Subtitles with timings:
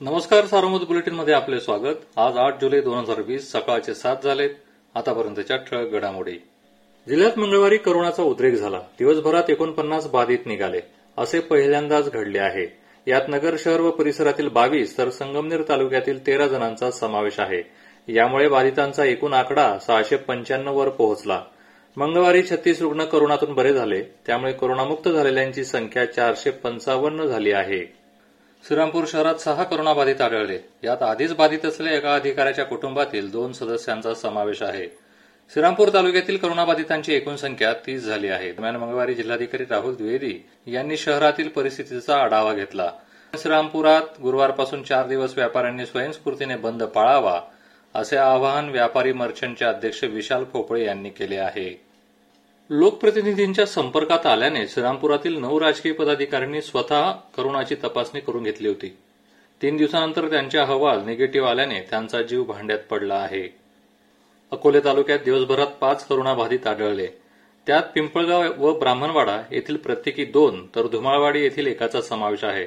[0.00, 1.94] नमस्कार सारोमत बुलेटिनमध्ये आपले स्वागत.
[2.16, 4.50] आज आठ जुलै दोन हजार वीस सकाळचे सात झालेत.
[4.94, 6.32] आतापर्यंतच्या ठळक घडामोडी.
[7.08, 8.78] जिल्ह्यात मंगळवारी करोनाचा उद्रेक झाला.
[8.78, 10.80] दिवसभरात एकोणपन्नास बाधित निघाले.
[11.18, 12.76] असे पहिल्यांदाच घडले आहे.
[13.06, 17.62] यात नगर शहर व परिसरातील बावीस तर संगमनेर तालुक्यातील तेरा जणांचा समावेश आहे.
[18.08, 21.42] यामुळे बाधितांचा एकूण आकडा सहाशे पंच्याण्णव वर पोहोचला.
[21.96, 24.02] मंगळवारी छत्तीस रुग्ण करोनातून बरे झाले.
[24.02, 28.03] त्यामुळे करोनामुक्त झालेल्यांची संख्या चारशे पंचावन्न झाली आहे.
[28.68, 30.58] श्रीरामपूर शहरात सहा कोरोनाबाधित आढळले.
[30.84, 34.86] यात आधीच बाधित असलेल्या एका अधिकाऱ्याच्या कुटुंबातील दोन सदस्यांचा समावेश आहे.
[35.50, 38.52] श्रीरामपूर तालुक्यातील कोरोनाबाधितांची एकूण संख्या तीस झाली आहे.
[38.52, 42.90] दरम्यान मंगळवारी जिल्हाधिकारी राहुल द्विवेदी यांनी शहरातील परिस्थितीचा आढावा घेतला.
[43.38, 47.40] श्रीरामपुरात गुरुवारपासून चार दिवस व्यापाऱ्यांनी स्वयंस्फूर्तीने बंद पाळावा
[47.94, 51.83] असे आवाहन व्यापारी मर्चंटचे अध्यक्ष विशाल पोपळे यांनी केले आहे.
[52.70, 58.96] लोकप्रतिनिधींच्या संपर्कात आल्याने श्रीरामपुरातील नऊ राजकीय पदाधिकाऱ्यांनी स्वतः करोनाची तपासणी करून घेतली होती.
[59.62, 63.54] तीन दिवसानंतर त्यांचे अहवाल निगेटिव्ह आल्याने त्यांचा जीव भांड्यात पडला आहे.
[64.52, 67.06] अकोले तालुक्यात दिवसभरात पाच करोनाबाधित आढळले.
[67.66, 72.66] त्यात पिंपळगाव व ब्राह्मणवाडा येथील प्रत्येकी दोन तर धुमाळवाडी येथील एकाचा समावेश आहे.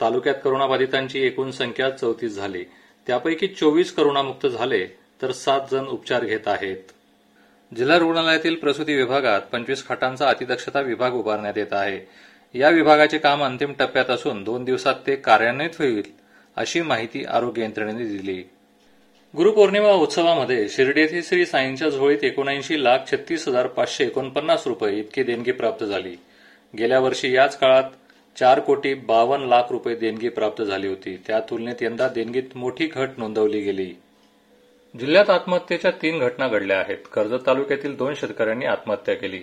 [0.00, 2.64] तालुक्यात करोनाबाधितांची एकूण संख्या चौतीस झाली.
[3.06, 4.86] त्यापैकी चोवीस करोनामुक्त झाले
[5.22, 6.92] तर सात जण उपचार घेत आहेत.
[7.74, 12.00] जिल्हा रुग्णालयातील प्रसूती विभागात पंचवीस खाटांचा अतिदक्षता विभाग उभारण्यात येत आहे.
[12.58, 16.02] या विभागाचे काम अंतिम टप्प्यात असून दोन दिवसात ते कार्यान्वित होईल
[16.56, 18.42] अशी माहिती आरोग्य यंत्रणेने दिली.
[19.36, 25.22] गुरुपौर्णिमा उत्सवामध्ये शिर्डी येथे श्री साईंच्या झोळीत एकोणऐंशी लाख छत्तीस हजार पाचशे एकोणपन्नास रुपये इतकी
[25.22, 26.16] देणगी प्राप्त झाली.
[26.78, 27.84] गेल्या वर्षी याच काळात
[28.38, 31.22] चार कोटी बावन्न लाख रुपये देणगी प्राप्त झाली होती.
[31.26, 33.94] त्या तुलनेत यंदा देणगीत मोठी घट नोंदवली गेली.
[35.00, 36.98] जिल्ह्यात आत्महत्येच्या तीन घटना घडल्या आहेत.
[37.12, 39.40] कर्जत तालुक्यातील दोन शेतकऱ्यांनी आत्महत्या केली.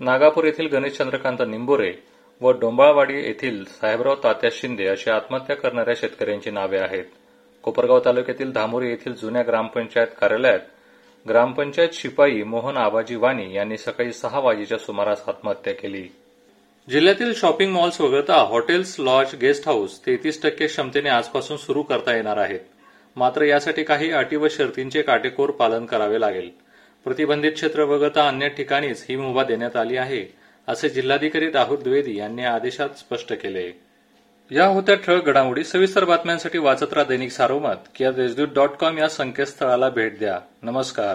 [0.00, 1.92] नागापूर येथील गणेश चंद्रकांत निंबोरे
[2.40, 7.04] व डोंबाळवाडी येथील साहेबराव तात्या शिंदे अशी आत्महत्या करणाऱ्या शेतकऱ्यांची नावे आहेत.
[7.62, 10.60] कोपरगाव तालुक्यातील धामोरी येथील जुन्या ग्रामपंचायत कार्यालयात
[11.28, 16.08] ग्रामपंचायत शिपाई मोहन आबाजी वाणी यांनी सकाळी सहा वाजेच्या सुमारास आत्महत्या केली.
[16.90, 22.36] जिल्ह्यातील शॉपिंग मॉल्स वगळता हॉटेल्स लॉज गेस्ट हाऊस तेहतीस टक्के क्षमतेने आजपासून सुरू करता येणार
[22.36, 22.60] आहेत.
[23.16, 26.50] मात्र यासाठी काही अटी व शर्तींचे काटेकोर पालन करावे लागेल.
[27.04, 30.26] प्रतिबंधित क्षेत्र वगळता अन्य ठिकाणीच ही मुभा देण्यात आली आहे
[30.68, 33.72] असे जिल्हाधिकारी राहुल द्विवेदी यांनी आदेशात स्पष्ट केले.
[34.50, 39.08] या होत्या ठळक घडामोडी सविस्तर बातम्यांसाठी वाचत राहा दैनिक सारोमत किंवा देशदूत डॉट कॉम या
[39.08, 40.40] संकेतस्थळाला भेट द्या.
[40.62, 41.14] नमस्कार.